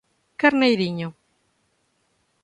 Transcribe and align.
Carneirinho 0.39 1.07